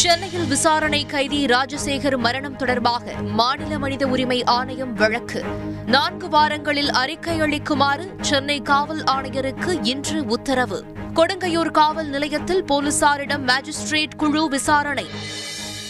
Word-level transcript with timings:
சென்னையில் 0.00 0.46
விசாரணை 0.46 1.06
கைதி 1.06 1.44
ராஜசேகர் 1.44 2.16
மரணம் 2.16 2.56
தொடர்பாக 2.56 3.12
மாநில 3.12 3.78
மனித 3.78 4.06
உரிமை 4.06 4.44
ஆணையம் 4.44 4.94
வழக்கு. 4.94 5.44
நான்கு 5.86 6.28
வாரங்களில் 6.28 6.90
அறிக்கை 6.90 7.40
அளிக்குமாறு 7.40 8.14
சென்னை 8.20 8.62
காவல் 8.62 9.02
ஆணையருக்கு 9.02 9.78
இன்று 9.82 10.24
உத்தரவு. 10.24 10.84
கொடுங்கையூர் 11.14 11.70
காவல் 11.70 12.08
நிலையத்தில் 12.08 12.64
போலீசாரிடம் 12.64 13.48
மாஜிஸ்ட்ரேட் 13.48 14.16
குழு 14.16 14.48
விசாரணை. 14.48 15.06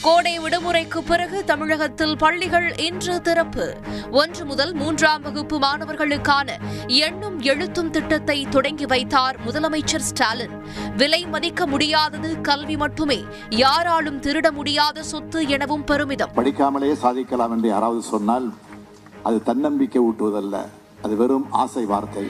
கோடை 0.05 0.39
விடுமுறைக்கு 0.41 0.99
பிறகு 0.99 1.45
தமிழகத்தில் 1.45 2.17
பள்ளிகள் 2.17 2.77
இன்று 2.77 3.21
திறப்பு. 3.21 3.77
ஒன்று 4.11 4.45
முதல் 4.45 4.73
மூன்றாம் 4.73 5.23
வகுப்பு 5.23 5.59
மாணவர்களுக்கான 5.59 6.49
எண்ணும் 6.87 7.41
எழுத்தும் 7.41 7.91
திட்டத்தை 7.91 8.47
தொடங்கி 8.49 8.87
வைத்தார் 8.87 9.37
முதலமைச்சர் 9.47 10.07
ஸ்டாலின். 10.11 10.55
விலை 10.97 11.27
மதிக்க 11.27 11.67
முடியாதது 11.67 12.41
கல்வி 12.41 12.77
மட்டுமே 12.77 13.21
யாராலும் 13.49 14.21
திருட 14.21 14.51
முடியாத 14.51 15.03
சொத்து 15.03 15.49
எனவும் 15.49 15.85
பெருமிதம். 15.85 16.35
படிக்காமலே 16.37 16.93
சாதிக்கலாம் 16.93 17.51
என்று 17.51 17.69
யாராவது 17.69 18.03
சொன்னால் 18.03 18.49
அது 19.23 19.43
தன்னம்பிக்கை 19.43 20.03
ஊட்டுவதல்ல 20.03 20.67
அது 21.03 21.17
வெறும் 21.17 21.47
ஆசை 21.51 21.85
வார்த்தை. 21.85 22.27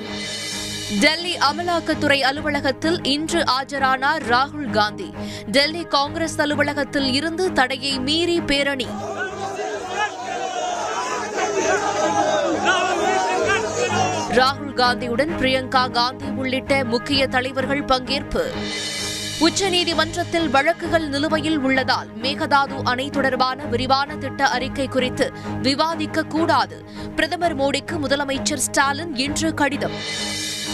டெல்லி 0.99 1.37
அமலாக்கத்துறை 1.37 2.21
அலுவலகத்தில் 2.21 3.03
இன்று 3.03 3.45
ஆஜரானார் 3.45 4.23
ராகுல் 4.29 4.71
காந்தி. 4.71 5.15
டெல்லி 5.47 5.85
காங்கிரஸ் 5.85 6.41
அலுவலகத்தில் 6.41 7.13
இருந்து 7.13 7.53
தடையை 7.53 7.99
மீறி 7.99 8.41
பேரணி. 8.41 8.87
ராகுல் 14.31 14.75
காந்தியுடன் 14.75 15.37
பிரியங்கா 15.39 15.91
காந்தி 15.91 16.25
உள்ளிட்ட 16.25 16.85
முக்கிய 16.85 17.27
தலைவர்கள் 17.27 17.85
பங்கேற்பு. 17.85 18.45
உச்சநீதிமன்றத்தில் 19.41 20.49
வழக்குகள் 20.51 21.09
நிலுவையில் 21.09 21.59
உள்ளதால் 21.59 22.09
மேகதாது 22.23 22.83
அணை 22.85 23.11
தொடர்பான 23.11 23.63
விரிவான 23.63 24.17
திட்ட 24.17 24.49
அறிக்கை 24.49 24.87
குறித்து 24.87 25.33
விவாதிக்க 25.63 26.23
கூடாது. 26.23 26.85
பிரதமர் 27.17 27.57
மோடிக்கு 27.57 27.99
முதலமைச்சர் 28.03 28.65
ஸ்டாலின் 28.69 29.17
இன்று 29.17 29.55
கடிதம். 29.55 29.93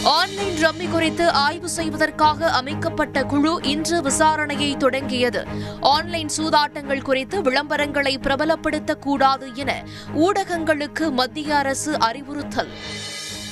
ஆன்லைன் 0.03 0.55
ரம்மி 0.55 0.89
குறித்து 0.89 1.29
ஆய்வு 1.31 1.69
செய்வதற்காக 1.69 2.49
அமைக்கப்பட்ட 2.49 3.23
குழு 3.23 3.59
இன்று 3.63 4.01
விசாரணையை 4.01 4.77
தொடங்கியது. 4.77 5.45
ஆன்லைன் 5.79 6.29
சூதாட்டங்கள் 6.37 7.01
குறித்து 7.01 7.41
விளம்பரங்களை 7.41 8.17
பிரபலப்படுத்தக்கூடாது 8.21 9.53
என 9.53 9.83
ஊடகங்களுக்கு 10.15 11.11
மத்திய 11.11 11.57
அரசு 11.57 11.99
அறிவுறுத்தல். 11.99 12.67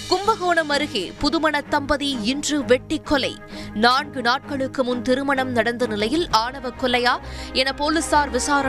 கும்பகோணம் 0.08 0.70
அருகே 0.70 1.12
புதுமண 1.22 1.62
தம்பதி 1.62 2.18
இன்று 2.22 2.66
வெட்டி 2.66 3.00
கொலை 3.00 3.36
நான்கு 3.74 4.22
நாட்களுக்கு 4.22 4.84
முன் 4.84 5.02
திருமணம் 5.02 5.52
நடந்த 5.52 5.88
நிலையில் 5.88 6.28
ஆணவ 6.32 6.70
கொலையா 6.70 7.16
என 7.54 7.74
போலீசார் 7.74 8.30
விசாரணை 8.30 8.64